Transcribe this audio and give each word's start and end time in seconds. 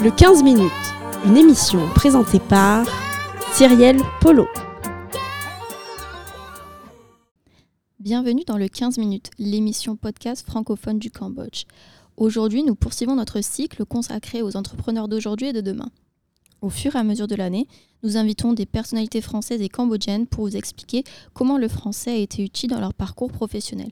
Le 0.00 0.12
15 0.12 0.44
minutes, 0.44 0.70
une 1.26 1.36
émission 1.36 1.88
présentée 1.88 2.38
par 2.38 2.86
Cyrielle 3.52 4.00
Polo. 4.20 4.46
Bienvenue 7.98 8.44
dans 8.46 8.58
le 8.58 8.68
15 8.68 8.98
minutes, 8.98 9.30
l'émission 9.40 9.96
podcast 9.96 10.46
francophone 10.46 11.00
du 11.00 11.10
Cambodge. 11.10 11.64
Aujourd'hui, 12.16 12.62
nous 12.62 12.76
poursuivons 12.76 13.16
notre 13.16 13.40
cycle 13.40 13.84
consacré 13.84 14.40
aux 14.40 14.56
entrepreneurs 14.56 15.08
d'aujourd'hui 15.08 15.48
et 15.48 15.52
de 15.52 15.60
demain. 15.60 15.90
Au 16.62 16.70
fur 16.70 16.94
et 16.94 16.98
à 17.00 17.02
mesure 17.02 17.26
de 17.26 17.34
l'année, 17.34 17.66
nous 18.04 18.16
invitons 18.16 18.52
des 18.52 18.66
personnalités 18.66 19.20
françaises 19.20 19.62
et 19.62 19.68
cambodgiennes 19.68 20.28
pour 20.28 20.44
vous 20.44 20.56
expliquer 20.56 21.02
comment 21.34 21.58
le 21.58 21.66
français 21.66 22.12
a 22.12 22.16
été 22.18 22.44
utile 22.44 22.70
dans 22.70 22.80
leur 22.80 22.94
parcours 22.94 23.32
professionnel. 23.32 23.90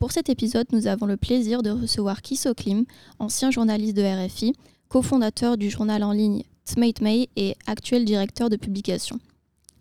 Pour 0.00 0.10
cet 0.10 0.28
épisode, 0.28 0.66
nous 0.72 0.88
avons 0.88 1.06
le 1.06 1.16
plaisir 1.16 1.62
de 1.62 1.70
recevoir 1.70 2.20
Kiso 2.20 2.52
Klim, 2.52 2.84
ancien 3.20 3.52
journaliste 3.52 3.96
de 3.96 4.02
RFI, 4.02 4.52
cofondateur 4.88 5.56
du 5.56 5.70
journal 5.70 6.02
en 6.02 6.12
ligne 6.12 6.42
Tmate 6.64 7.00
et 7.36 7.56
actuel 7.66 8.04
directeur 8.04 8.50
de 8.50 8.56
publication. 8.56 9.18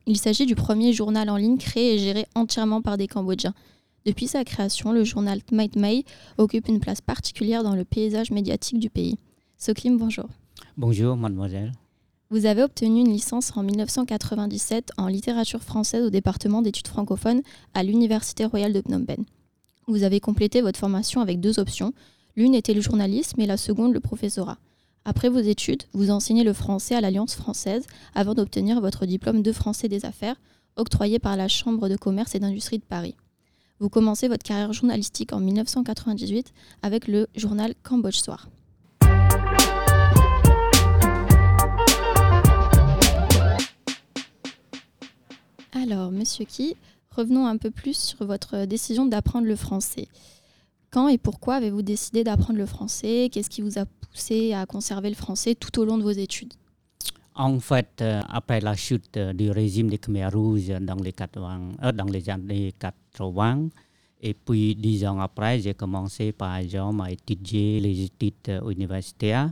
Il 0.08 0.18
s'agit 0.18 0.46
du 0.46 0.56
premier 0.56 0.94
journal 0.94 1.30
en 1.30 1.38
ligne 1.38 1.58
créé 1.58 1.96
et 1.96 2.00
géré 2.00 2.26
entièrement 2.36 2.82
par 2.82 2.98
des 2.98 3.08
Cambodgiens. 3.08 3.54
Depuis 4.06 4.28
sa 4.28 4.44
création, 4.44 4.92
le 4.92 5.04
journal 5.04 5.42
Tmate 5.44 6.06
occupe 6.38 6.68
une 6.68 6.80
place 6.80 7.02
particulière 7.02 7.64
dans 7.64 7.76
le 7.76 7.86
paysage 7.86 8.30
médiatique 8.30 8.80
du 8.80 8.90
pays. 8.90 9.18
Soklim, 9.58 9.98
bonjour. 9.98 10.30
Bonjour, 10.78 11.18
mademoiselle. 11.18 11.72
Vous 12.30 12.46
avez 12.46 12.64
obtenu 12.64 13.02
une 13.02 13.12
licence 13.12 13.56
en 13.56 13.64
1997 13.64 14.92
en 14.98 15.08
littérature 15.08 15.62
française 15.62 16.04
au 16.04 16.10
département 16.10 16.62
d'études 16.62 16.88
francophones 16.88 17.42
à 17.74 17.84
l'Université 17.84 18.46
royale 18.46 18.74
de 18.74 18.82
Phnom 18.82 19.06
Penh. 19.06 19.26
Vous 19.88 20.04
avez 20.04 20.20
complété 20.20 20.62
votre 20.62 20.80
formation 20.80 21.22
avec 21.22 21.40
deux 21.40 21.60
options. 21.60 21.94
L'une 22.36 22.56
était 22.56 22.74
le 22.74 22.82
journalisme 22.82 23.40
et 23.42 23.46
la 23.46 23.58
seconde 23.58 23.94
le 23.94 24.00
professorat. 24.00 24.58
Après 25.08 25.30
vos 25.30 25.40
études, 25.40 25.84
vous 25.94 26.10
enseignez 26.10 26.44
le 26.44 26.52
français 26.52 26.96
à 26.96 27.02
l'Alliance 27.02 27.36
française 27.36 27.86
avant 28.16 28.34
d'obtenir 28.34 28.82
votre 28.82 29.06
diplôme 29.06 29.44
de 29.44 29.52
français 29.52 29.88
des 29.88 30.04
affaires, 30.04 30.36
octroyé 30.78 31.20
par 31.20 31.38
la 31.38 31.48
Chambre 31.48 31.90
de 31.90 31.96
commerce 31.96 32.34
et 32.34 32.40
d'industrie 32.40 32.80
de 32.80 32.84
Paris. 32.84 33.14
Vous 33.80 33.88
commencez 33.88 34.28
votre 34.28 34.42
carrière 34.42 34.74
journalistique 34.74 35.32
en 35.32 35.40
1998 35.40 36.52
avec 36.82 37.08
le 37.08 37.28
journal 37.36 37.76
Cambodge 37.84 38.16
Soir. 38.16 38.50
Alors, 45.72 46.10
monsieur 46.10 46.46
Ki, 46.46 46.76
revenons 47.12 47.46
un 47.46 47.58
peu 47.58 47.70
plus 47.70 47.96
sur 47.96 48.26
votre 48.26 48.66
décision 48.66 49.06
d'apprendre 49.06 49.46
le 49.46 49.56
français. 49.56 50.08
Et 51.10 51.18
pourquoi 51.18 51.56
avez-vous 51.56 51.82
décidé 51.82 52.24
d'apprendre 52.24 52.58
le 52.58 52.66
français? 52.66 53.30
Qu'est-ce 53.32 53.50
qui 53.50 53.62
vous 53.62 53.78
a 53.78 53.86
poussé 53.86 54.54
à 54.54 54.66
conserver 54.66 55.10
le 55.10 55.16
français 55.16 55.54
tout 55.54 55.78
au 55.80 55.86
long 55.86 55.98
de 55.98 56.04
vos 56.04 56.12
études? 56.12 56.54
En 57.36 57.60
fait, 57.60 58.02
euh, 58.02 58.22
après 58.30 58.62
la 58.62 58.76
chute 58.76 59.18
euh, 59.18 59.34
du 59.34 59.52
régime 59.52 59.90
des 59.90 59.98
Khmer 59.98 60.30
Rouges 60.34 60.70
dans 60.80 60.96
les, 60.96 61.12
80, 61.12 61.60
euh, 61.84 61.92
dans 61.92 62.06
les 62.06 62.30
années 62.30 62.74
80, 62.80 63.68
et 64.22 64.34
puis 64.34 64.74
dix 64.74 65.06
ans 65.06 65.20
après, 65.20 65.60
j'ai 65.60 65.74
commencé 65.74 66.32
par 66.32 66.56
exemple 66.56 67.02
à 67.04 67.12
étudier 67.12 67.82
les 67.82 68.04
études 68.06 68.62
universitaires, 68.70 69.52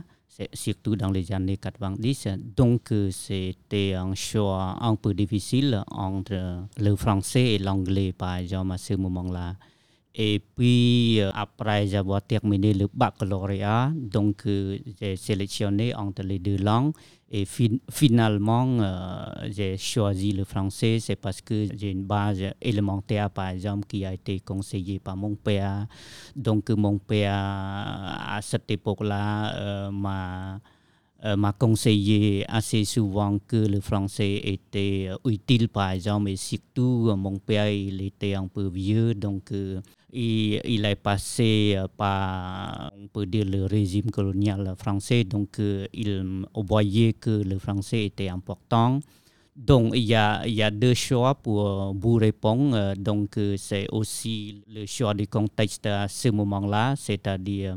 surtout 0.54 0.96
dans 0.96 1.10
les 1.10 1.30
années 1.30 1.58
90. 1.58 2.28
Donc, 2.56 2.92
c'était 3.10 3.92
un 3.92 4.14
choix 4.14 4.78
un 4.80 4.96
peu 4.96 5.12
difficile 5.12 5.84
entre 5.90 6.64
le 6.78 6.96
français 6.96 7.52
et 7.52 7.58
l'anglais, 7.58 8.12
par 8.12 8.36
exemple, 8.36 8.72
à 8.72 8.78
ce 8.78 8.94
moment-là. 8.94 9.54
Et 10.16 10.38
puis, 10.38 11.20
après 11.34 11.92
avoir 11.96 12.22
terminé 12.22 12.72
le 12.72 12.86
baccalauréat, 12.92 13.90
donc 13.96 14.46
euh, 14.46 14.78
j'ai 15.00 15.16
sélectionné 15.16 15.92
entre 15.92 16.22
les 16.22 16.38
deux 16.38 16.56
langues. 16.56 16.92
Et 17.32 17.44
finalement, 17.90 18.78
euh, 18.78 19.24
j'ai 19.50 19.76
choisi 19.76 20.30
le 20.30 20.44
français, 20.44 21.00
c'est 21.00 21.16
parce 21.16 21.40
que 21.40 21.66
j'ai 21.76 21.90
une 21.90 22.04
base 22.04 22.38
élémentaire, 22.62 23.28
par 23.28 23.48
exemple, 23.48 23.86
qui 23.88 24.04
a 24.06 24.12
été 24.12 24.38
conseillée 24.38 25.00
par 25.00 25.16
mon 25.16 25.34
père. 25.34 25.88
Donc, 26.36 26.70
mon 26.70 26.98
père, 26.98 27.34
à 27.34 28.38
cette 28.40 28.70
époque-là, 28.70 29.90
m'a 29.90 30.60
m'a 31.38 31.52
conseillé 31.54 32.44
assez 32.48 32.84
souvent 32.84 33.38
que 33.38 33.56
le 33.56 33.80
français 33.80 34.42
était 34.44 35.08
utile, 35.24 35.70
par 35.70 35.90
exemple, 35.90 36.28
et 36.28 36.36
surtout, 36.36 37.10
mon 37.16 37.38
père, 37.38 37.70
il 37.70 38.02
était 38.02 38.34
un 38.34 38.46
peu 38.46 38.68
vieux, 38.68 39.14
donc 39.14 39.50
il, 40.14 40.84
est 40.84 40.94
passé 40.94 41.74
euh, 41.76 41.86
par, 41.96 42.92
le 43.14 43.66
régime 43.66 44.10
colonial 44.10 44.74
français, 44.78 45.24
donc 45.24 45.58
euh, 45.58 45.86
il 45.92 46.46
voyait 46.54 47.12
que 47.14 47.42
le 47.42 47.58
français 47.58 48.04
était 48.04 48.28
important. 48.28 49.00
Donc, 49.56 49.92
il 49.94 50.02
y, 50.02 50.14
a, 50.16 50.70
deux 50.72 50.94
choix 50.94 51.36
pour 51.36 51.64
euh, 51.64 51.92
vous 51.94 52.14
répondre. 52.14 52.74
Euh, 52.74 52.94
donc, 52.96 53.38
euh, 53.38 53.54
c'est 53.56 53.86
aussi 53.92 54.64
le 54.68 54.84
choix 54.84 55.14
du 55.14 55.28
contexte 55.28 55.86
à 55.86 56.08
ce 56.08 56.28
moment-là, 56.30 56.94
c'est-à-dire 56.96 57.76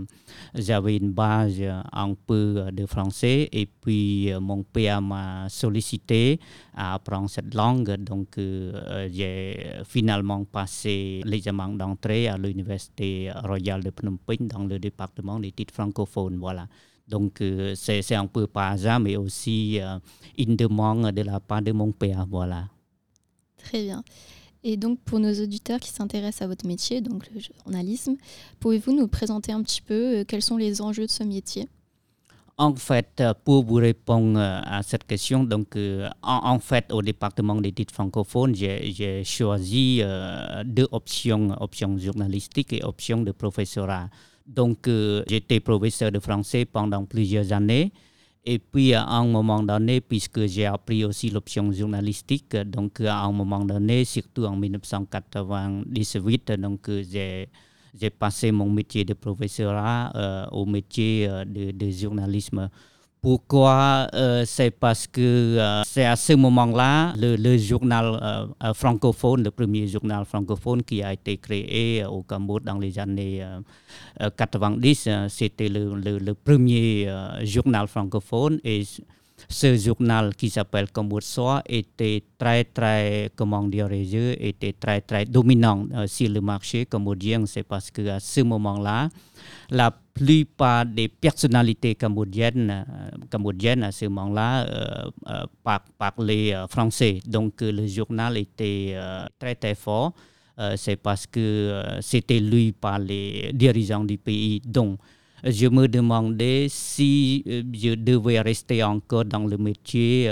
j'avais 0.55 0.97
une 0.97 1.11
base 1.11 1.61
un 1.93 2.15
peu 2.15 2.65
de 2.73 2.85
français 2.87 3.47
et 3.51 3.67
puis 3.67 4.31
mon 4.41 4.63
père 4.63 5.03
m'a 5.03 5.47
sollicité 5.49 6.39
à 6.73 6.95
apprendre 6.95 7.29
cette 7.29 7.53
langue. 7.53 7.95
Donc, 7.97 8.37
j'ai 8.37 9.67
finalement 9.85 10.45
passé 10.45 11.21
l'examen 11.25 11.69
d'entrée 11.69 12.27
à 12.27 12.37
l'Université 12.37 13.31
royale 13.43 13.83
de 13.83 13.91
Phnom 13.91 14.17
Penh 14.25 14.47
dans 14.47 14.63
le 14.65 14.79
département 14.79 15.39
des 15.39 15.51
titres 15.51 15.75
francophones. 15.75 16.37
Voilà. 16.37 16.67
Donc, 17.07 17.41
euh, 17.41 17.73
c'est 17.75 18.15
un 18.15 18.27
peu 18.27 18.47
par 18.47 18.71
hasard, 18.71 18.99
mais 18.99 19.15
aussi 19.15 19.79
euh, 19.79 19.97
une 20.37 20.55
demande 20.55 21.11
de 21.11 21.21
la 21.21 21.39
part 21.39 21.61
de 21.61 21.71
mon 21.71 21.91
père. 21.91 22.25
Voilà. 22.29 22.67
Très 23.57 23.83
bien. 23.83 24.03
Et 24.63 24.75
donc, 24.75 24.99
pour 25.01 25.19
nos 25.19 25.33
auditeurs 25.41 25.79
qui 25.79 25.89
s'intéressent 25.89 26.41
à 26.41 26.47
votre 26.47 26.67
métier, 26.67 26.99
donc 26.99 27.29
le 27.33 27.39
journalisme, 27.39 28.15
pouvez-vous 28.59 28.93
nous 28.93 29.07
présenter 29.07 29.53
un 29.53 29.63
petit 29.63 29.81
peu 29.81 30.17
euh, 30.17 30.23
quels 30.27 30.41
sont 30.41 30.57
les 30.57 30.81
enjeux 30.81 31.05
de 31.05 31.11
ce 31.11 31.23
métier? 31.23 31.69
En 32.59 32.75
fait, 32.75 33.23
pour 33.45 33.63
vous 33.63 33.75
répondre 33.75 34.39
à 34.39 34.81
cette 34.81 35.05
question, 35.05 35.43
donc 35.43 35.77
en, 36.23 36.57
fait, 36.57 36.91
au 36.91 37.03
département 37.03 37.53
des 37.53 37.71
titres 37.71 37.93
francophones, 37.93 38.55
j'ai 38.55 39.23
choisi 39.23 40.01
deux 40.65 40.87
options, 40.91 41.55
option 41.61 41.95
journalistique 41.99 42.73
et 42.73 42.83
option 42.83 43.21
de 43.21 43.31
professorat. 43.31 44.09
Donc, 44.47 44.87
euh, 44.87 45.23
j'étais 45.27 45.59
professeur 45.59 46.11
de 46.11 46.19
français 46.19 46.65
pendant 46.65 47.05
plusieurs 47.05 47.51
années. 47.51 47.91
Et 48.45 48.59
puis, 48.59 48.93
à 48.93 49.05
un 49.05 49.25
moment 49.27 49.61
donné, 49.61 49.99
puisque 49.99 50.45
j'ai 50.45 50.65
appris 50.65 51.03
aussi 51.03 51.29
l'option 51.29 51.69
journalistique, 51.71 52.55
donc 52.55 53.01
à 53.01 53.23
un 53.23 53.31
moment 53.33 53.65
donné, 53.65 54.05
surtout 54.05 54.45
en 54.45 54.55
1998, 54.55 56.53
donc 56.53 56.89
j'ai 56.89 57.49
j'ai 57.99 58.09
passé 58.09 58.51
mon 58.51 58.69
métier 58.69 59.03
de 59.05 59.13
professeur 59.13 59.73
euh, 60.15 60.45
au 60.51 60.65
métier 60.65 61.27
euh, 61.27 61.45
de, 61.45 61.89
journalisme. 61.89 62.69
Pourquoi 63.21 64.07
euh, 64.13 64.43
C'est 64.45 64.69
parce 64.71 65.07
que 65.07 65.21
euh, 65.21 65.81
c'est 65.85 66.05
à 66.05 66.15
ce 66.15 66.33
moment-là 66.33 67.13
le, 67.17 67.57
journal 67.57 68.19
euh, 68.63 68.73
francophone, 68.73 69.43
le 69.43 69.51
premier 69.51 69.87
journal 69.87 70.23
francophone 70.23 70.83
qui 70.83 71.01
a 71.01 71.13
été 71.13 71.37
créé 71.37 72.05
au 72.05 72.21
Cambodge 72.21 72.63
dans 72.63 72.77
les 72.77 72.97
années 72.99 73.43
90, 74.19 75.09
c'était 75.29 75.69
le, 75.69 76.33
premier 76.33 77.09
journal 77.43 77.87
francophone. 77.87 78.59
Et 78.63 78.83
ce 79.49 79.75
journal 79.77 80.35
qui 80.35 80.49
s'appelle 80.49 80.91
Cambodge 80.91 81.37
était 81.67 82.23
très 82.37 82.63
très 82.65 83.31
comment 83.35 83.63
dire 83.63 83.89
était 83.91 84.73
très 84.73 85.01
très 85.01 85.25
dominant 85.25 85.85
sur 86.07 86.29
le 86.29 86.41
marché 86.41 86.87
cambodgien 86.87 87.45
c'est 87.45 87.61
parce 87.61 87.91
que 87.91 88.07
à 88.07 88.19
ce 88.19 88.41
moment-là 88.41 89.09
la 89.69 89.91
plupart 90.17 90.85
des 90.85 91.07
personnalités 91.07 91.95
cambodgiennes, 91.95 92.85
euh, 92.87 93.17
cambodgiennes 93.29 93.83
à 93.83 93.91
ce 93.91 94.05
moment-là 94.05 94.65
euh, 94.65 95.09
euh, 95.29 95.77
parlaient 95.97 96.55
français. 96.69 97.19
Donc 97.25 97.61
le 97.61 97.87
journal 97.87 98.37
était 98.37 98.95
très 99.39 99.55
très 99.55 99.75
fort. 99.75 100.13
c'est 100.75 100.95
parce 100.97 101.27
que 101.27 101.83
c'était 102.01 102.39
lu 102.39 102.73
par 102.73 102.97
les 102.99 103.51
dirigeants 103.53 104.03
du 104.03 104.17
pays. 104.17 104.59
Donc 104.65 104.99
je 105.43 105.67
me 105.67 105.87
demandais 105.87 106.65
si 106.69 107.43
je 107.45 107.93
devais 107.93 108.41
rester 108.41 108.83
encore 108.83 109.25
dans 109.25 109.45
le 109.45 109.57
métier 109.57 110.27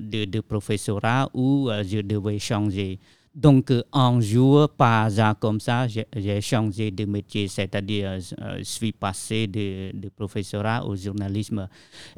de, 0.00 0.24
de 0.24 0.40
professorat 0.40 1.30
ou 1.32 1.70
je 1.84 2.00
devais 2.00 2.40
changer. 2.40 2.98
Donc, 3.34 3.70
euh, 3.70 3.82
un 3.94 4.20
jour, 4.20 4.68
par 4.68 5.06
hasard 5.06 5.38
comme 5.38 5.58
ça, 5.58 5.86
j'ai 5.88 6.40
changé 6.42 6.90
de 6.90 7.06
métier, 7.06 7.48
c'est-à-dire 7.48 8.18
euh, 8.40 8.58
je 8.58 8.62
suis 8.64 8.92
passé 8.92 9.46
de, 9.46 9.90
de, 9.96 10.10
professorat 10.10 10.84
au 10.84 10.94
journalisme. 10.96 11.66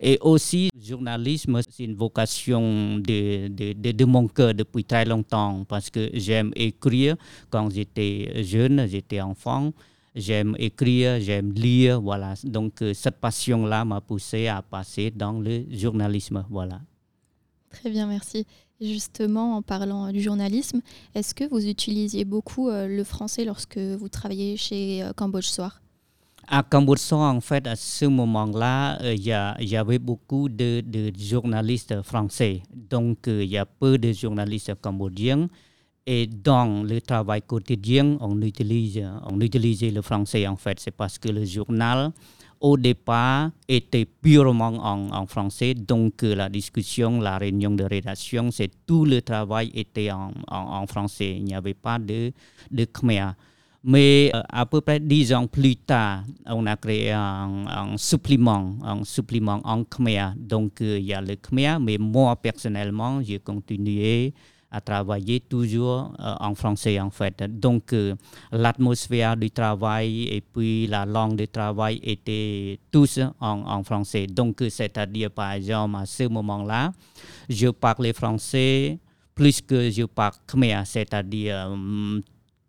Et 0.03 0.19
aussi, 0.21 0.71
le 0.75 0.83
journalisme, 0.85 1.61
c'est 1.69 1.85
une 1.85 1.95
vocation 1.95 2.99
de, 2.99 3.47
de, 3.47 3.93
de, 3.93 4.05
mon 4.05 4.27
cœur 4.27 4.55
depuis 4.55 4.85
très 4.85 5.05
longtemps 5.05 5.65
parce 5.69 5.89
que 5.89 6.11
j'aime 6.15 6.51
écrire. 6.57 7.15
Quand 7.49 7.71
j'étais 7.71 8.43
jeune, 8.43 8.85
j'étais 8.89 9.21
enfant, 9.21 9.73
j'aime 10.17 10.57
écrire, 10.59 11.21
j'aime 11.21 11.53
lire, 11.53 12.01
voilà. 12.01 12.35
Donc 12.43 12.83
euh, 12.83 12.93
cette 12.93 13.21
passion-là 13.21 13.85
m'a 13.85 14.01
poussé 14.01 14.49
à 14.49 14.63
passer 14.63 15.13
dans 15.13 15.39
le 15.39 15.65
journalisme, 15.71 16.45
voilà. 16.51 16.81
Très 17.81 17.91
bien, 17.91 18.07
merci. 18.07 18.47
Justement, 18.81 19.57
en 19.57 19.63
parlant 19.63 20.11
du 20.11 20.21
journalisme, 20.21 20.81
est-ce 21.15 21.35
que 21.35 21.45
vous 21.45 21.67
utilisiez 21.67 22.25
beaucoup 22.25 22.69
euh, 22.69 22.87
le 22.89 23.05
français 23.05 23.45
lorsque 23.45 23.79
vous 23.79 24.09
travailliez 24.09 24.57
chez 24.57 25.03
euh, 25.03 25.13
Cambodge 25.13 25.47
Soir? 25.47 25.81
À 26.47 26.63
Cambodge 26.63 26.99
Soir, 26.99 27.35
en 27.35 27.41
fait, 27.41 27.67
à 27.67 27.77
ce 27.77 28.05
moment-là, 28.05 28.99
il 29.03 29.23
y, 29.23 29.77
avait 29.77 29.99
beaucoup 29.99 30.49
de, 30.49 30.83
de 30.85 31.11
journalistes 31.19 32.03
français. 32.03 32.63
Donc, 32.75 33.21
il 33.27 33.45
y 33.45 33.57
a 33.57 33.65
peu 33.65 33.97
de 33.97 34.13
journalistes 34.13 34.75
cambodgiens. 34.81 35.49
Et 36.07 36.27
dans 36.27 36.83
le 36.83 37.01
travail 37.01 37.41
quotidien, 37.43 38.19
on 38.21 38.43
utilise, 38.43 39.03
on 39.25 39.41
utilise 39.41 39.83
le 39.83 40.03
français 40.03 40.47
en 40.47 40.57
fait. 40.57 40.79
C'est 40.79 40.91
parce 40.91 41.19
que 41.19 41.31
le 41.31 41.47
journal, 41.47 42.13
au 42.65 42.79
départ, 42.79 43.51
était 43.69 44.07
purement 44.07 44.73
en, 44.81 45.27
français. 45.27 45.75
Donc 45.75 46.23
la 46.23 46.49
discussion, 46.49 47.21
la 47.21 47.37
réunion 47.37 47.71
de 47.71 47.85
rédaction, 47.85 48.51
c'est 48.51 48.71
tout 48.87 49.05
le 49.05 49.21
travail 49.21 49.71
était 49.75 50.11
en, 50.11 50.33
en, 50.49 50.81
en 50.81 50.87
français. 50.87 51.37
Il 51.37 51.45
n'y 51.45 51.55
avait 51.55 51.75
pas 51.75 51.99
de, 51.99 52.33
de 52.71 52.85
khmer. 52.87 53.33
Mais 53.85 54.31
euh, 54.35 54.41
à 54.49 54.65
peu 54.65 54.81
près 54.81 54.99
dix 54.99 55.35
ans 55.35 55.47
plus 55.47 55.77
tard, 55.77 56.25
on 56.47 56.65
a 56.65 56.75
créé 56.79 57.13
un, 57.13 57.67
un 57.69 57.99
supplément, 57.99 58.77
un 58.83 59.05
supplément 59.05 59.61
en 59.63 59.85
khmer. 59.85 60.29
Donc 60.35 60.81
euh, 60.81 60.99
il 60.99 61.05
y 61.05 61.13
a 61.13 61.21
le 61.21 61.37
khmer, 61.37 61.77
mais 61.83 61.99
moi 61.99 62.35
personnellement, 62.35 63.21
j'ai 63.23 63.41
continué 63.41 64.33
à 64.75 64.81
travailler 64.81 65.39
toujours 65.39 66.13
euh, 66.19 66.35
en 66.41 66.55
français 66.57 66.99
en 66.99 67.11
fait. 67.11 67.43
Donc 67.49 67.93
euh, 67.93 68.17
l'atmosphère 68.51 69.37
du 69.37 69.51
travail 69.51 70.25
et 70.25 70.41
puis 70.41 70.89
la 70.89 71.07
langue 71.07 71.37
de 71.37 71.47
travail 71.47 72.01
étaient 72.03 72.81
tous 72.91 73.21
en, 73.41 73.63
en 73.67 73.85
français. 73.85 74.27
Donc 74.27 74.65
c'est-à-dire 74.69 75.31
par 75.31 75.53
exemple 75.53 75.97
à 75.97 76.07
ce 76.07 76.25
moment-là, 76.25 76.93
je 77.49 77.69
parlais 77.69 78.13
français 78.13 78.99
plus 79.35 79.61
que 79.61 79.91
je 79.91 80.05
parle 80.05 80.35
khmer, 80.47 80.83
c'est-à-dire 80.85 81.69
um, 81.71 82.21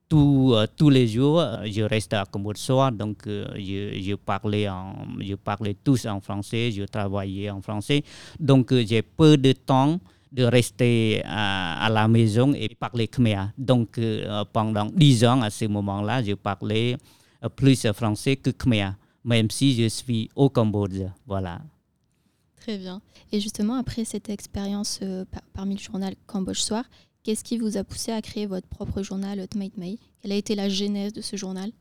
tout, 0.07 0.51
euh, 0.53 0.67
tous 0.77 0.91
les 0.91 1.07
jours, 1.07 1.43
je 1.65 1.81
reste 1.81 2.13
à 2.13 2.25
Combotsoa, 2.25 2.91
donc 2.91 3.23
je, 3.25 3.99
je, 3.99 4.15
parlais 4.15 4.69
en, 4.69 4.93
je 5.19 5.33
parlais 5.35 5.75
tous 5.83 6.05
en 6.05 6.19
français, 6.21 6.71
je 6.71 6.83
travaillais 6.83 7.49
en 7.49 7.61
français. 7.61 8.03
Donc 8.39 8.71
j'ai 8.73 9.01
peu 9.01 9.37
de 9.37 9.53
temps 9.53 9.99
de 10.35 10.43
rester 10.43 11.21
à, 11.23 11.85
à, 11.85 11.89
la 11.89 12.07
maison 12.09 12.53
et 12.53 12.67
parler 12.75 13.07
khmer. 13.07 13.53
Donc 13.57 13.97
euh, 13.97 14.43
pendant 14.51 14.85
dix 14.87 15.23
ans, 15.23 15.41
à 15.41 15.49
ce 15.49 15.65
moment-là, 15.65 16.21
je 16.21 16.33
parlais 16.33 16.97
euh, 17.43 17.47
plus 17.47 17.87
français 17.93 18.35
que 18.35 18.49
khmer, 18.49 18.89
même 19.23 19.49
si 19.49 19.73
je 19.81 19.87
suis 19.87 20.29
au 20.35 20.49
Cambodge. 20.49 21.03
Voilà. 21.25 21.61
Très 22.57 22.77
bien. 22.77 23.01
Et 23.31 23.39
justement, 23.39 23.75
après 23.75 24.03
cette 24.03 24.29
expérience 24.29 24.99
euh, 25.01 25.23
par, 25.31 25.41
parmi 25.53 25.75
le 25.75 25.81
journal 25.81 26.13
Cambodge 26.27 26.59
Soir, 26.59 26.83
qu'est-ce 27.23 27.43
qui 27.43 27.57
vous 27.57 27.77
a 27.77 27.85
poussé 27.85 28.11
à 28.11 28.21
créer 28.21 28.45
votre 28.45 28.67
propre 28.67 29.01
journal 29.03 29.47
Tmate 29.47 29.77
May 29.77 29.97
Quelle 30.21 30.33
a 30.33 30.35
été 30.35 30.53
la 30.55 30.67
genèse 30.67 31.13
de 31.13 31.21
ce 31.21 31.37
journal? 31.37 31.71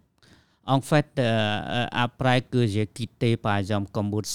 En 0.67 0.81
fait, 0.81 1.21
après 1.21 2.41
que 2.43 2.67
j'ai 2.67 2.87
quitté, 2.87 3.37
par 3.37 3.57
exemple, 3.59 3.91
Cambodge 3.93 4.27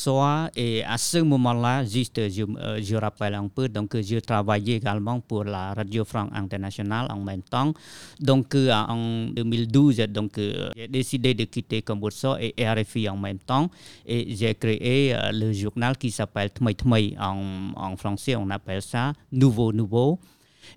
et 0.55 0.83
à 0.83 0.97
ce 0.97 1.17
moment-là, 1.19 1.83
juste, 1.85 2.29
je, 2.29 2.43
euh, 2.43 2.79
je, 2.81 2.95
rappelle 2.95 3.33
un 3.33 3.47
peu, 3.47 3.67
donc 3.67 3.99
je 3.99 4.19
travaillais 4.19 4.75
également 4.77 5.19
pour 5.21 5.43
la 5.43 5.73
Radio 5.73 6.05
France 6.05 6.29
Internationale 6.33 7.07
en 7.09 7.19
même 7.19 7.41
temps. 7.41 7.73
Donc 8.19 8.55
en 8.55 9.27
2012, 9.31 9.97
donc 10.09 10.33
j'ai 10.37 10.87
décidé 10.87 11.33
de 11.33 11.45
quitter 11.45 11.81
Cambodge 11.81 12.23
et 12.39 12.53
RFI 12.59 13.09
en 13.09 13.17
même 13.17 13.39
temps, 13.39 13.69
et 14.05 14.35
j'ai 14.35 14.53
créé 14.53 15.15
le 15.33 15.51
journal 15.51 15.97
qui 15.97 16.11
s'appelle 16.11 16.51
Tmei 16.51 16.75
Tmei 16.75 17.15
en, 17.19 17.71
en 17.75 17.97
français, 17.97 18.35
on 18.35 18.49
appelle 18.51 18.81
ça 18.81 19.13
Nouveau 19.31 19.73
Nouveau. 19.73 20.19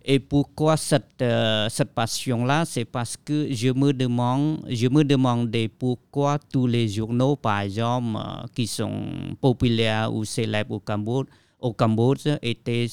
Et 0.05 0.19
pourquoi 0.19 0.77
cette, 0.77 1.23
euh, 1.23 1.69
cette 1.69 1.93
passion-là? 1.93 2.65
C'est 2.65 2.85
parce 2.85 3.17
que 3.17 3.53
je 3.53 3.69
me, 3.69 3.93
demande, 3.93 4.65
je 4.69 4.89
me 4.89 5.05
demandais 5.05 5.69
pourquoi 5.69 6.39
tous 6.39 6.67
les 6.67 6.89
journaux, 6.89 7.37
par 7.37 7.61
exemple, 7.61 8.17
euh, 8.17 8.47
qui 8.55 8.67
sont 8.67 9.05
populaires 9.41 10.13
ou 10.13 10.25
célèbres 10.25 10.77
au 10.77 10.81
Cambodge, 10.81 11.29
au 11.61 11.73
Cambodge 11.73 12.27
étaient, 12.43 12.87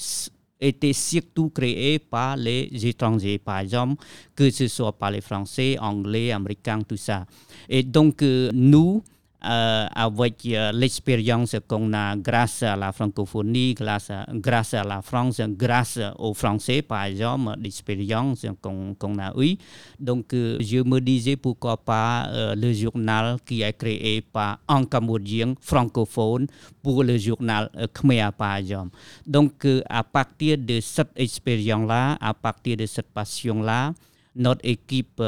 étaient 0.60 0.94
surtout 0.94 1.50
créés 1.50 2.00
par 2.00 2.38
les 2.38 2.70
étrangers, 2.86 3.40
par 3.40 3.60
exemple, 3.60 4.04
que 4.36 4.50
ce 4.52 4.68
soit 4.68 4.92
par 4.92 5.12
les 5.12 5.22
Français, 5.22 5.78
Anglais, 5.80 6.32
Américains, 6.32 6.82
tout 6.82 6.98
ça. 6.98 7.26
Et 7.68 7.84
donc, 7.84 8.22
euh, 8.22 8.50
nous, 8.54 9.04
euh, 9.46 9.88
avec 9.96 10.46
euh, 10.48 10.72
l'expérience 10.74 11.56
qu'on 11.66 11.94
a 11.94 12.18
grâce 12.18 12.62
à 12.64 12.76
la 12.76 12.92
francophonie, 12.92 13.74
grâce 13.74 14.10
à, 14.12 14.84
la 14.84 15.02
France, 15.02 15.40
grâce 15.52 15.98
aux 16.18 16.34
Français, 16.34 16.82
par 16.82 17.06
exemple, 17.06 17.56
l'expérience 17.62 18.46
qu'on 18.62 18.96
qu 19.00 19.08
a 19.22 19.34
eue. 19.38 19.56
Donc, 19.98 20.34
euh, 20.34 20.58
je 20.60 20.80
me 20.84 21.00
disais 21.00 21.38
pourquoi 21.38 21.78
pas 21.78 22.28
euh, 22.28 22.56
le 22.56 22.74
journal 22.74 23.38
qui 23.46 23.62
est 23.62 23.72
créé 23.72 24.22
par 24.22 24.60
un 24.68 24.84
Cambodgien 24.84 25.54
francophone 25.62 26.48
pour 26.84 27.04
le 27.04 27.18
journal 27.18 27.72
Khmer, 27.94 28.30
par 28.38 28.58
exemple. 28.58 28.98
Donc, 29.26 29.66
à 29.90 30.04
partir 30.04 30.58
de 30.58 30.82
cette 30.82 31.12
expérience-là, 31.16 32.18
à 32.20 32.34
partir 32.34 32.76
de 32.76 32.86
cette 32.86 33.10
passion-là, 33.14 33.94
notre 34.36 34.66
équipe, 34.66 35.22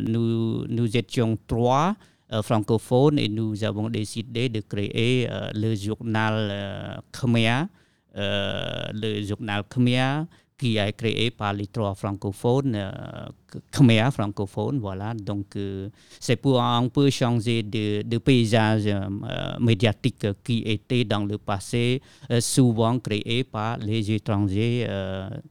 nous 0.00 0.96
étions 0.96 1.38
trois. 1.46 1.94
Euh, 2.32 2.40
francophone 2.40 3.18
et 3.18 3.28
nous 3.28 3.62
avons 3.62 3.90
décidé 3.90 4.48
de 4.48 4.60
créer 4.60 5.28
euh, 5.30 5.50
le 5.54 5.74
journal 5.74 6.48
euh, 6.50 6.96
Khmer, 7.12 7.64
le 8.14 9.22
journal 9.22 9.62
Khmer 9.68 10.22
qui 10.56 10.78
est 10.78 10.92
créé 10.92 11.30
par 11.30 11.52
les 11.52 11.66
trois 11.66 11.94
francophones, 11.94 12.78
Khmer 13.72 14.10
francophone, 14.12 14.78
voilà. 14.78 15.12
Donc 15.12 15.56
c'est 16.20 16.36
pour 16.36 16.62
un 16.62 16.86
peu 16.88 17.10
changer 17.10 17.62
de, 17.64 18.02
de 18.02 18.18
paysage 18.18 18.88
médiatique 19.58 20.26
qui 20.44 20.62
était 20.64 21.04
dans 21.04 21.24
le 21.24 21.38
passé 21.38 22.00
souvent 22.38 22.98
créé 23.00 23.42
par 23.42 23.78
les 23.78 24.12
étrangers, 24.12 24.86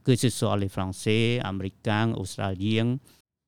que 0.02 0.16
ce 0.16 0.30
soit 0.30 0.56
les 0.56 0.68
Français, 0.68 1.40
Américains, 1.42 2.14
Australiens. 2.14 2.96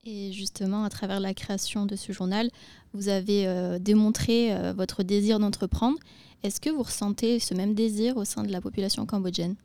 Et 0.06 0.32
justement, 0.32 0.84
à 0.84 0.90
travers 0.90 1.18
la 1.18 1.32
création 1.32 1.86
de 1.86 1.96
ce 1.96 2.12
journal, 2.12 2.50
vous 2.94 3.08
avez 3.08 3.46
euh, 3.46 3.78
démontré 3.78 4.54
euh, 4.54 4.72
votre 4.72 5.02
désir 5.02 5.38
d'entreprendre. 5.38 5.98
Est-ce 6.42 6.60
que 6.60 6.70
vous 6.70 6.82
ressentez 6.82 7.40
ce 7.40 7.52
même 7.52 7.74
désir 7.74 8.16
au 8.16 8.24
sein 8.24 8.42
de 8.44 8.52
la 8.52 8.60
population 8.60 9.04
cambodgienne? 9.04 9.56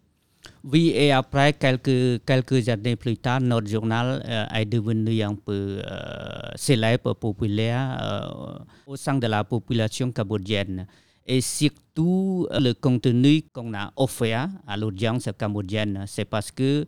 Oui, 0.64 0.92
et 0.96 1.12
après, 1.12 1.54
quelques, 1.54 2.26
quelques 2.26 2.70
années 2.70 2.96
plus 2.96 3.18
tard, 3.18 3.42
notre 3.42 3.68
journal 3.68 4.24
euh, 4.26 4.46
est 4.56 4.66
devenu 4.66 5.22
un 5.22 5.36
peu 5.36 5.82
célèbre, 6.56 7.14
populaire 7.14 8.66
au 8.88 8.96
sein 8.96 9.16
de 9.16 9.28
la 9.28 9.44
population 9.44 10.12
cambodgienne. 10.12 10.88
Et 11.28 11.42
surtout, 11.42 12.48
le 12.52 12.74
contenu 12.74 13.44
qu'on 13.54 13.74
a 13.76 13.92
offert 13.98 14.50
à 14.66 14.78
l'audience 14.78 15.30
cambodgienne, 15.38 16.06
c'est 16.08 16.26
parce 16.26 16.50
que 16.50 16.88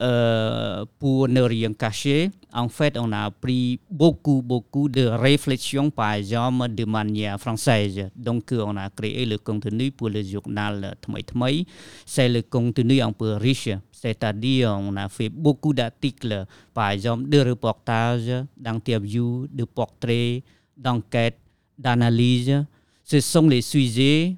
euh, 0.00 0.84
pour 0.98 1.28
ne 1.28 1.40
rien 1.40 1.72
cacher, 1.72 2.30
en 2.52 2.68
fait, 2.68 2.98
on 2.98 3.12
a 3.12 3.30
pris 3.30 3.78
beaucoup, 3.88 4.42
beaucoup 4.42 4.88
de 4.88 5.06
réflexions, 5.06 5.88
par 5.90 6.14
exemple, 6.14 6.68
de 6.74 6.84
manière 6.84 7.38
française. 7.38 8.10
Donc, 8.16 8.52
on 8.52 8.76
a 8.76 8.90
créé 8.90 9.24
le 9.24 9.38
contenu 9.38 9.92
pour 9.92 10.08
le 10.08 10.22
journal 10.24 10.96
Tmei 11.00 11.22
Tmei. 11.22 11.66
C'est 12.04 12.28
le 12.28 12.42
contenu 12.42 13.00
un 13.00 13.12
peu 13.12 13.34
riche, 13.34 13.68
c'est-à-dire 13.92 14.76
on 14.80 14.96
a 14.96 15.08
fait 15.08 15.28
beaucoup 15.28 15.72
d'articles, 15.72 16.44
par 16.72 16.90
exemple, 16.90 17.28
de 17.28 17.38
reportages, 17.38 18.44
d'interviews, 18.56 19.46
de 19.48 19.62
portraits, 19.62 20.42
d'enquêtes, 20.76 21.38
d'analyses. 21.78 22.64
Ce 23.04 23.20
sont 23.20 23.46
les 23.46 23.62
sujets 23.62 24.34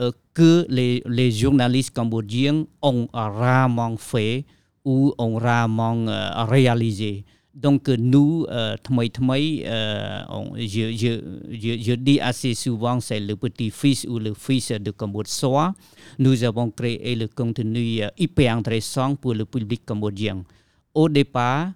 euh, 0.00 0.12
que 0.34 0.66
les 0.68 1.30
journalistes 1.30 1.94
cambodgiens 1.94 2.66
ont 2.82 3.08
rarement 3.14 3.96
fait 3.96 4.44
ou 4.84 5.14
ont 5.18 5.36
rarement 5.36 6.06
euh, 6.08 6.44
réalisé. 6.44 7.24
Donc 7.54 7.88
nous, 7.88 8.46
euh, 8.48 8.76
Tmei, 8.82 9.62
euh, 9.66 10.22
on, 10.30 10.54
je, 10.56 10.92
je, 10.96 11.20
je, 11.50 11.82
je, 11.82 11.92
dis 11.92 12.18
assez 12.18 12.54
souvent, 12.54 12.98
c'est 12.98 13.20
le 13.20 13.36
petit-fils 13.36 14.06
ou 14.08 14.18
le 14.18 14.32
fils 14.32 14.72
de 14.72 14.90
Cambodge. 14.90 15.28
Nous 16.18 16.44
avons 16.44 16.70
créé 16.70 17.14
le 17.14 17.28
contenu 17.28 18.00
hyper 18.16 18.56
intéressant 18.56 19.16
pour 19.16 19.34
le 19.34 19.44
public 19.44 19.82
cambodgien. 19.84 20.42
Au 20.94 21.10
départ, 21.10 21.72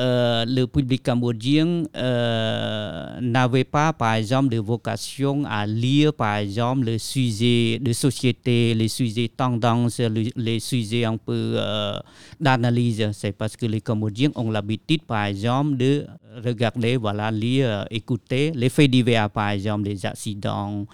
euh, 0.00 0.46
le 0.48 0.66
public 0.66 1.02
cambodgien 1.02 1.82
euh, 1.94 3.20
n'avait 3.20 3.64
pas, 3.64 3.92
par 3.92 4.14
exemple, 4.14 4.48
de 4.48 4.58
vocation 4.58 5.44
à 5.44 5.66
lire, 5.66 6.14
par 6.14 6.36
exemple, 6.36 6.86
le 6.86 6.96
sujet 6.96 7.78
de 7.78 7.92
société, 7.92 8.72
les 8.72 8.88
sujets 8.88 9.28
tendances, 9.28 9.98
les, 9.98 10.32
les 10.36 10.58
sujets 10.58 11.04
euh, 11.28 11.98
d'analyse. 12.40 13.10
C'est 13.12 13.32
parce 13.32 13.56
que 13.56 13.66
les 13.66 13.82
Cambodgiens 13.82 14.30
ont 14.36 14.50
l'habitude, 14.50 15.02
par 15.02 15.26
exemple, 15.26 15.76
de 15.76 16.06
regarder, 16.42 16.96
voilà, 16.96 17.30
lire, 17.30 17.84
écouter 17.90 18.52
les 18.54 18.70
faits 18.70 18.90
divers, 18.90 19.28
par 19.28 19.50
exemple, 19.50 19.84
les 19.84 20.06
accidents, 20.06 20.86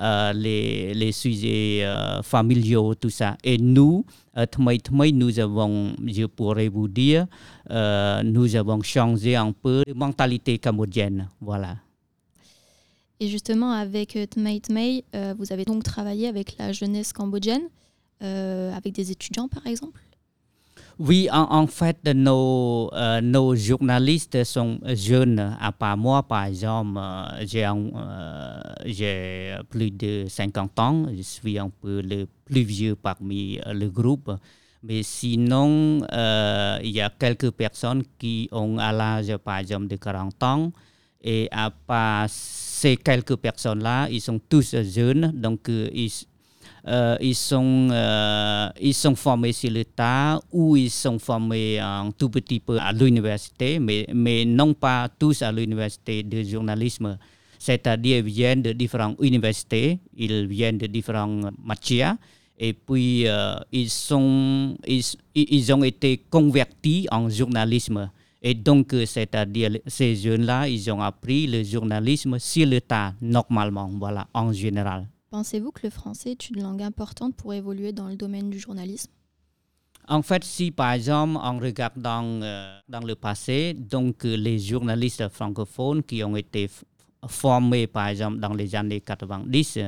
euh, 0.00 0.32
les, 0.32 1.12
sujets 1.12 1.84
euh, 1.84 2.22
familiaux, 2.22 2.94
tout 2.94 3.10
ça. 3.10 3.36
Et 3.44 3.58
nous, 3.58 4.06
euh, 4.36 4.46
nous 5.12 5.38
avons, 5.38 5.92
je 6.06 6.24
pourrais 6.24 6.68
vous 6.68 6.88
dire, 6.88 7.26
nous 7.68 8.56
avons 8.56 8.82
changé 8.82 9.36
un 9.36 9.52
peu 9.52 9.82
de 9.86 9.92
mentalité 9.92 10.58
cambodgienne. 10.58 11.28
Voilà. 11.40 11.76
Et 13.18 13.28
justement, 13.28 13.72
avec 13.72 14.18
Tmei 14.30 14.60
Tmei, 14.60 15.04
vous 15.36 15.52
avez 15.52 15.66
donc 15.66 15.82
travaillé 15.82 16.28
avec 16.28 16.56
la 16.58 16.72
jeunesse 16.72 17.12
cambodgienne, 17.12 17.68
avec 18.20 18.94
des 18.94 19.10
étudiants 19.10 19.48
par 19.48 19.66
exemple? 19.66 20.00
Oui, 20.98 21.28
en, 21.32 21.66
fait, 21.66 22.04
nos, 22.14 22.90
euh, 22.92 23.22
nos, 23.22 23.56
journalistes 23.56 24.44
sont 24.44 24.78
jeunes. 24.94 25.56
À 25.58 25.72
part 25.72 25.96
moi, 25.96 26.22
par 26.22 26.44
exemple, 26.44 26.98
euh, 26.98 27.24
j'ai 27.40 27.64
euh, 27.64 29.62
plus 29.68 29.90
de 29.90 30.26
50 30.28 30.78
ans. 30.78 31.06
Je 31.16 31.22
suis 31.22 31.58
un 31.58 31.70
peu 31.70 32.02
le 32.02 32.26
plus 32.44 32.62
vieux 32.62 32.96
parmi 32.96 33.58
le 33.66 33.88
groupe. 33.88 34.30
Mais 34.82 35.02
sinon, 35.02 36.02
il 36.82 36.90
y 36.90 37.00
a 37.00 37.10
quelques 37.18 37.50
personnes 37.50 38.02
qui 38.18 38.48
ont 38.52 38.76
à 38.78 38.92
l'âge, 38.92 39.34
par 39.38 39.56
exemple, 39.56 39.86
de 39.86 39.96
40 39.96 40.42
ans. 40.42 40.72
Et 41.22 41.48
à 41.50 41.70
part 41.70 42.26
ces 42.28 42.96
quelques 42.96 43.36
personnes-là, 43.36 44.08
ils 44.10 44.20
sont 44.20 44.38
tous 44.38 44.76
jeunes. 44.82 45.32
Donc, 45.34 45.68
ils, 45.68 46.10
euh, 46.88 47.16
ils, 47.20 47.34
sont, 47.34 47.88
euh, 47.90 48.68
ils 48.80 48.94
sont 48.94 49.14
formés 49.14 49.52
sur 49.52 49.70
l'État 49.70 50.40
ou 50.50 50.76
ils 50.76 50.90
sont 50.90 51.18
formés 51.18 51.78
un 51.78 52.10
tout 52.16 52.30
petit 52.30 52.60
peu 52.60 52.78
à 52.78 52.92
l'université, 52.92 53.78
mais, 53.78 54.06
mais 54.14 54.44
non 54.44 54.72
pas 54.72 55.08
tous 55.08 55.42
à 55.42 55.52
l'université 55.52 56.22
de 56.22 56.42
journalisme. 56.42 57.18
C'est-à-dire 57.58 58.18
ils 58.18 58.24
viennent 58.24 58.62
de 58.62 58.72
différentes 58.72 59.16
universités, 59.20 59.98
ils 60.16 60.46
viennent 60.46 60.78
de 60.78 60.86
différentes 60.86 61.52
matières 61.62 62.16
et 62.58 62.72
puis 62.72 63.26
euh, 63.26 63.56
ils, 63.72 63.90
sont, 63.90 64.76
ils, 64.86 65.04
ils 65.34 65.72
ont 65.72 65.84
été 65.84 66.18
convertis 66.30 67.06
en 67.10 67.28
journalisme. 67.28 68.10
Et 68.42 68.54
donc, 68.54 68.94
c'est-à-dire 69.04 69.78
ces 69.86 70.16
jeunes-là, 70.16 70.66
ils 70.66 70.90
ont 70.90 71.02
appris 71.02 71.46
le 71.46 71.62
journalisme 71.62 72.38
sur 72.38 72.64
l'État, 72.66 73.12
normalement, 73.20 73.90
voilà, 73.98 74.28
en 74.32 74.50
général. 74.50 75.06
Pensez-vous 75.30 75.70
que 75.70 75.80
le 75.84 75.90
français 75.90 76.32
est 76.32 76.50
une 76.50 76.60
langue 76.60 76.82
importante 76.82 77.36
pour 77.36 77.54
évoluer 77.54 77.92
dans 77.92 78.08
le 78.08 78.16
domaine 78.16 78.50
du 78.50 78.58
journalisme? 78.58 79.12
En 80.08 80.22
fait, 80.22 80.42
si 80.42 80.72
par 80.72 80.92
exemple 80.92 81.38
on 81.40 81.58
regarde 81.60 82.00
dans, 82.00 82.42
euh, 82.42 82.80
dans 82.88 83.00
le 83.00 83.14
passé, 83.14 83.74
donc 83.74 84.24
euh, 84.24 84.36
les 84.36 84.58
journalistes 84.58 85.28
francophones 85.28 86.02
qui 86.02 86.24
ont 86.24 86.34
été 86.34 86.68
formés 87.28 87.86
par 87.86 88.08
exemple 88.08 88.38
dans 88.38 88.54
les 88.54 88.74
années 88.74 89.00
90 89.00 89.78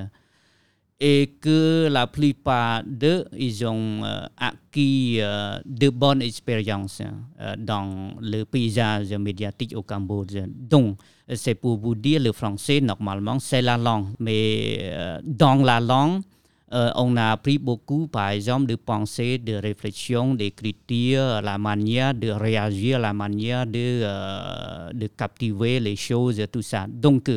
et 1.04 1.34
que 1.40 1.88
la 1.90 2.06
plupart 2.06 2.84
d'eux, 2.86 3.24
ils 3.36 3.66
ont 3.66 4.04
euh, 4.04 4.24
acquis 4.36 5.16
euh, 5.20 5.58
de 5.66 5.88
bonnes 5.88 6.22
expériences 6.22 7.02
euh, 7.40 7.56
dans 7.58 8.12
le 8.20 8.44
paysage 8.44 9.12
médiatique 9.14 9.74
au 9.74 9.82
Cambodge. 9.82 10.36
Donc, 10.46 10.98
c'est 11.34 11.56
pour 11.56 11.78
vous 11.78 11.96
dire, 11.96 12.20
le 12.20 12.30
français, 12.30 12.80
normalement, 12.80 13.40
c'est 13.40 13.62
la 13.62 13.76
langue. 13.76 14.06
Mais 14.20 15.18
dans 15.24 15.56
la 15.56 15.80
langue, 15.80 16.22
on 16.70 17.16
a 17.16 17.32
appris 17.32 17.58
beaucoup, 17.58 18.06
par 18.06 18.28
exemple, 18.30 18.66
de 18.66 18.76
pensée, 18.76 19.38
de 19.38 19.54
réflexion, 19.54 20.34
d'écriture, 20.34 21.40
la 21.42 21.58
manière 21.58 22.12
de 22.14 22.28
réagir, 22.28 22.98
la 22.98 23.12
manière 23.12 23.66
de 23.66 25.06
captiver 25.16 25.80
les 25.80 25.96
choses, 25.96 26.42
tout 26.52 26.62
ça. 26.62 26.86
Donc, 26.88 27.30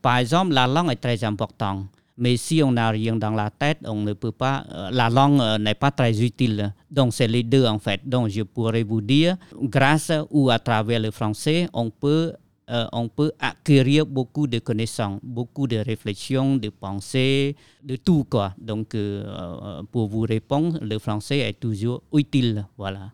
par 0.00 0.18
exemple, 0.18 0.52
la 0.52 0.66
langue 0.66 0.92
est 0.92 0.96
très 0.96 1.22
importante. 1.24 1.86
Mais 2.16 2.36
si 2.36 2.62
on 2.62 2.72
n'a 2.72 2.90
rien 2.90 3.16
dans 3.16 3.30
la 3.30 3.50
tête, 3.50 3.78
on 3.84 4.02
ne 4.02 4.12
peut 4.12 4.32
pas, 4.32 4.64
euh, 4.70 4.90
la 4.92 5.10
langue 5.10 5.40
euh, 5.40 5.58
n'est 5.58 5.74
pas 5.74 5.90
très 5.90 6.22
utile. 6.22 6.72
Donc 6.90 7.12
c'est 7.12 7.26
les 7.26 7.42
deux 7.42 7.66
en 7.66 7.78
fait. 7.78 8.00
Donc 8.04 8.28
je 8.28 8.42
pourrais 8.42 8.84
vous 8.84 9.00
dire, 9.00 9.36
grâce 9.60 10.12
ou 10.30 10.48
à 10.50 10.60
travers 10.60 11.00
le 11.00 11.10
français, 11.10 11.68
on 11.72 11.90
peut, 11.90 12.32
euh, 12.70 12.86
on 12.92 13.08
peut 13.08 13.32
acquérir 13.40 14.06
beaucoup 14.06 14.46
de 14.46 14.60
connaissances, 14.60 15.18
beaucoup 15.24 15.66
de 15.66 15.76
réflexions, 15.76 16.56
de 16.56 16.68
pensées, 16.68 17.56
de 17.82 17.96
tout 17.96 18.24
quoi. 18.30 18.54
Donc 18.58 18.96
pour 19.90 20.06
vous 20.06 20.20
répondre, 20.22 20.78
le 20.80 20.98
français 21.00 21.38
est 21.38 21.58
toujours 21.58 22.02
utile. 22.12 22.64
Voilà. 22.78 23.10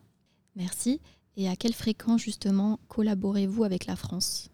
Merci. 0.55 1.01
Et 1.37 1.49
à 1.49 1.55
quelle 1.55 1.73
fréquence 1.73 2.21
justement 2.21 2.79
collaborez-vous 2.87 3.63
avec 3.63 3.87
la 3.87 3.95
France? 3.95 4.49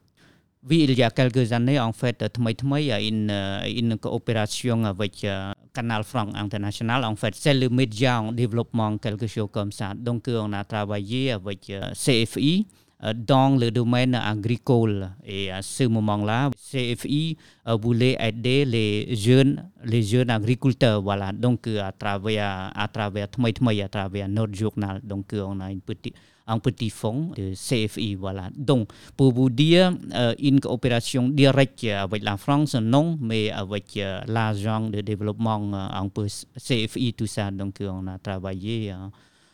Il 0.76 0.98
y 0.98 1.04
a 1.04 1.10
quelques 1.10 1.52
années, 1.54 1.80
en 1.80 1.94
fait, 1.94 2.24
il 2.40 2.92
a 2.92 3.02
une, 3.02 3.32
une 3.66 3.98
coopération 3.98 4.84
avec 4.86 5.24
uh, 5.24 5.54
Canal 5.74 6.04
Franc 6.04 6.30
International. 6.36 7.04
En 7.06 7.16
fait, 7.16 7.36
c'est 7.36 7.54
le 7.54 7.70
média 7.70 8.22
en 8.22 8.32
développement, 8.32 8.98
quelque 8.98 9.28
chose 9.28 9.50
comme 9.52 9.72
ça. 9.72 9.94
Donc, 9.96 10.26
on 10.28 10.52
a 10.54 10.64
travaillé 10.64 11.32
avec 11.32 11.72
CFI 11.94 12.68
dans 13.16 13.56
le 13.60 13.70
domaine 13.72 14.16
agricole. 14.16 15.10
Et 15.24 15.52
à 15.52 15.62
ce 15.62 15.84
moment-là, 15.84 16.50
CFI 16.56 17.38
voulait 17.80 18.18
aider 18.20 18.66
les 18.66 19.16
jeunes, 19.16 19.70
les 19.84 20.02
jeunes 20.02 20.30
agriculteurs. 20.30 21.02
Voilà. 21.02 21.32
Donc, 21.32 21.68
à 21.68 21.92
travers, 21.92 22.72
à 22.76 22.88
travers, 22.88 23.28
à 23.28 23.88
travers 23.90 24.28
notre 24.28 24.56
journal. 24.56 25.02
Donc, 25.04 25.34
on 25.34 25.60
a 25.60 25.72
une 25.72 25.82
petite 25.82 26.16
un 26.48 26.60
petit 26.60 26.90
fonds 26.90 27.32
de 27.36 27.54
CFI. 27.54 28.16
Voilà. 28.16 28.50
Donc, 28.56 28.90
pour 29.16 29.34
vous 29.34 29.50
dire, 29.50 29.94
euh, 30.14 30.34
une 30.40 30.60
coopération 30.60 31.30
directe 31.30 31.84
avec 31.84 32.24
la 32.24 32.38
France, 32.38 32.76
non, 32.76 33.18
mais 33.22 33.52
avec 33.52 33.98
euh, 33.98 34.22
l'argent 34.28 34.90
de 34.90 35.02
développement, 35.02 35.62
euh, 35.74 35.88
un 35.92 36.08
peu 36.08 36.28
CFI, 36.58 37.14
tout 37.14 37.28
ça. 37.28 37.52
Donc, 37.52 37.78
on 37.82 38.08
a 38.08 38.18
travaillé 38.18 38.94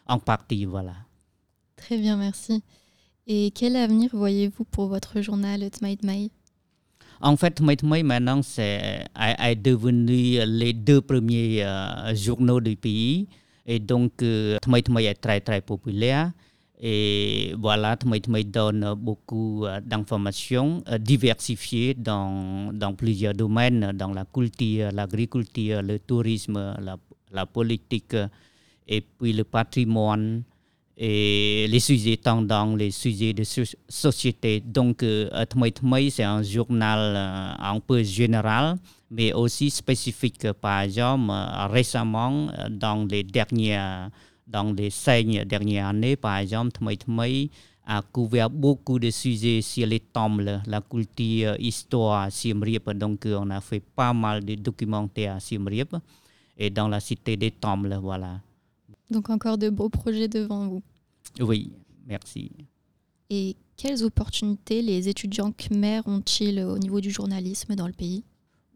en 0.07 0.19
partie. 0.19 0.65
Voilà. 0.65 0.93
Très 1.75 1.97
bien, 1.97 2.15
merci. 2.17 2.63
Et 3.25 3.51
quel 3.51 3.75
avenir 3.75 4.09
voyez-vous 4.13 4.65
pour 4.65 4.87
votre 4.87 5.21
journal 5.21 5.69
Tmaït 5.69 6.03
Mai 6.03 6.29
en 7.21 7.37
fait, 7.37 7.51
Tmaït 7.51 7.83
maintenant, 8.03 8.41
c'est 8.41 9.05
est 9.15 9.55
devenu 9.55 10.39
les 10.45 10.73
deux 10.73 10.99
premiers 10.99 11.65
journaux 12.13 12.59
du 12.59 12.75
pays. 12.75 13.29
Et 13.65 13.79
donc, 13.79 14.21
euh, 14.21 14.57
est 14.97 15.21
très, 15.21 15.41
très 15.41 15.61
populaire. 15.61 16.31
Et 16.81 17.53
voilà, 17.57 17.95
Tmaï 17.95 18.45
donne 18.45 18.93
beaucoup 18.97 19.65
euh, 19.65 19.79
d'informations 19.79 20.83
euh, 20.89 20.97
diversifiées 20.97 21.93
dans, 21.93 22.73
plusieurs 22.97 23.33
domaines, 23.33 23.91
dans 23.93 24.11
la 24.11 24.25
culture, 24.25 24.89
l'agriculture, 24.91 25.81
le 25.81 25.99
tourisme, 25.99 26.75
la, 27.31 27.45
politique, 27.45 28.15
et 28.87 29.01
puis 29.01 29.33
le 29.33 29.43
patrimoine, 29.43 30.43
et 30.97 31.67
les 31.69 31.79
sujets 31.79 32.17
tendants, 32.17 32.75
les 32.75 32.91
sujets 32.91 33.33
de 33.33 33.43
société. 33.87 34.59
Donc, 34.59 35.03
euh, 35.03 35.29
Tmaï 35.45 36.11
c'est 36.11 36.23
un 36.23 36.43
journal 36.43 37.15
un 37.59 37.79
peu 37.79 38.03
général, 38.03 38.77
mais 39.09 39.31
aussi 39.31 39.69
spécifique. 39.69 40.51
Par 40.53 40.81
exemple, 40.81 41.31
récemment, 41.71 42.49
dans 42.69 43.05
les 43.05 43.23
dernières 43.23 44.09
dans 44.47 44.73
les 44.73 44.89
cinq 44.89 45.27
dernières 45.47 45.87
années, 45.87 46.15
par 46.15 46.37
exemple, 46.37 46.79
a 47.85 48.01
couvert 48.01 48.49
beaucoup 48.49 48.97
de 48.97 49.09
sujets 49.09 49.61
sur 49.61 49.85
les 49.85 49.99
tombes, 49.99 50.61
la 50.65 50.81
culture, 50.81 51.55
l'histoire 51.59 52.31
Siem 52.31 52.63
Reap. 52.63 52.89
Donc, 52.91 53.25
on 53.25 53.49
a 53.49 53.59
fait 53.59 53.81
pas 53.81 54.13
mal 54.13 54.43
de 54.43 54.55
documentaires 54.55 55.35
à 55.35 55.39
Siem 55.39 55.67
Reap 55.67 55.95
et 56.57 56.69
dans 56.69 56.87
la 56.87 56.99
cité 56.99 57.35
des 57.35 57.51
tombes, 57.51 57.93
voilà. 58.01 58.39
Donc, 59.09 59.29
encore 59.29 59.57
de 59.57 59.69
beaux 59.69 59.89
projets 59.89 60.27
devant 60.27 60.67
vous. 60.67 60.83
Oui, 61.39 61.71
merci. 62.07 62.51
Et 63.29 63.55
quelles 63.75 64.03
opportunités 64.03 64.81
les 64.81 65.09
étudiants 65.09 65.51
khmer 65.51 66.01
ont-ils 66.05 66.59
au 66.61 66.77
niveau 66.77 67.01
du 67.01 67.11
journalisme 67.11 67.75
dans 67.75 67.87
le 67.87 67.93
pays? 67.93 68.23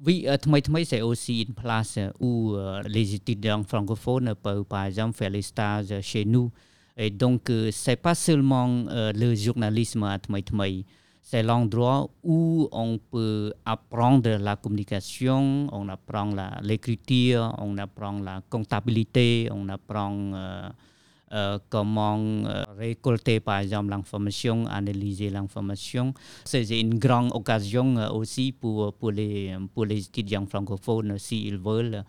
Oui, 0.05 0.27
uh, 0.27 0.85
c'est 0.85 1.01
aussi 1.01 1.41
une 1.41 1.53
place 1.53 1.99
où 2.19 2.55
uh, 2.55 2.87
les 2.87 3.15
étudiants 3.15 3.63
francophones 3.63 4.35
peuvent, 4.35 4.63
par 4.65 4.85
exemple, 4.85 5.17
faire 5.17 5.29
les 5.29 5.41
stages 5.41 6.01
chez 6.01 6.25
nous. 6.25 6.51
Et 6.95 7.09
donc, 7.11 7.51
c'est 7.71 7.95
pas 7.95 8.15
seulement 8.15 8.85
le 8.89 9.35
journalisme 9.35 10.01
à 10.01 10.17
c'est 11.21 11.43
l'endroit 11.43 12.09
où 12.23 12.67
on 12.71 12.97
peut 12.97 13.53
apprendre 13.65 14.29
la 14.37 14.55
communication, 14.55 15.67
on 15.71 15.89
apprend 15.89 16.33
l'écriture, 16.63 17.53
on 17.59 17.77
apprend 17.77 18.19
la 18.19 18.41
comptabilité, 18.49 19.47
on 19.51 19.69
apprend 19.69 20.71
euh, 21.33 21.59
comment 21.69 22.17
euh, 22.17 22.63
récolter 22.77 23.41
par 23.41 23.59
exemple 23.59 23.89
l'information, 23.89 24.65
analyser 24.67 25.29
l'information. 25.29 26.13
C'est 26.45 26.79
une 26.79 26.97
grande 26.97 27.31
occasion 27.33 27.97
euh, 27.97 28.09
aussi 28.11 28.53
pour, 28.53 28.93
pour, 28.93 29.11
les, 29.11 29.55
pour 29.73 29.85
les 29.85 29.99
étudiants 29.99 30.45
francophones 30.45 31.17
s'ils 31.17 31.57
veulent 31.57 32.03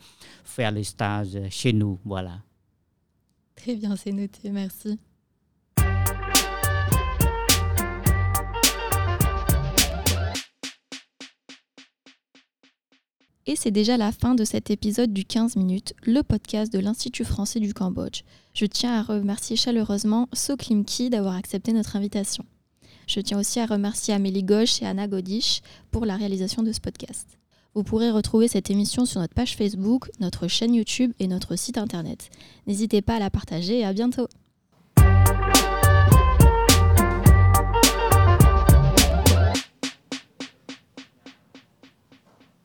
faire 0.44 0.70
les 0.70 0.84
stages 0.84 1.36
chez 1.50 1.72
nous. 1.72 1.98
Voilà. 2.04 2.42
Très 3.56 3.74
bien, 3.74 3.96
c'est 3.96 4.12
noté, 4.12 4.50
merci. 4.50 4.98
Et 13.48 13.56
c'est 13.56 13.70
déjà 13.70 13.96
la 13.96 14.12
fin 14.12 14.34
de 14.34 14.44
cet 14.44 14.70
épisode 14.70 15.10
du 15.10 15.24
15 15.24 15.56
minutes, 15.56 15.94
le 16.04 16.22
podcast 16.22 16.70
de 16.70 16.80
l'Institut 16.80 17.24
français 17.24 17.60
du 17.60 17.72
Cambodge. 17.72 18.20
Je 18.52 18.66
tiens 18.66 18.92
à 18.92 19.02
remercier 19.02 19.56
chaleureusement 19.56 20.28
Soklimki 20.34 21.08
d'avoir 21.08 21.34
accepté 21.34 21.72
notre 21.72 21.96
invitation. 21.96 22.44
Je 23.06 23.20
tiens 23.20 23.38
aussi 23.38 23.58
à 23.58 23.64
remercier 23.64 24.12
Amélie 24.12 24.42
Gauche 24.42 24.82
et 24.82 24.86
Anna 24.86 25.08
Godish 25.08 25.62
pour 25.90 26.04
la 26.04 26.16
réalisation 26.16 26.62
de 26.62 26.72
ce 26.72 26.80
podcast. 26.80 27.38
Vous 27.74 27.84
pourrez 27.84 28.10
retrouver 28.10 28.48
cette 28.48 28.70
émission 28.70 29.06
sur 29.06 29.18
notre 29.18 29.32
page 29.32 29.56
Facebook, 29.56 30.10
notre 30.20 30.46
chaîne 30.46 30.74
YouTube 30.74 31.14
et 31.18 31.26
notre 31.26 31.56
site 31.56 31.78
internet. 31.78 32.28
N'hésitez 32.66 33.00
pas 33.00 33.16
à 33.16 33.18
la 33.18 33.30
partager 33.30 33.78
et 33.78 33.84
à 33.86 33.94
bientôt 33.94 34.28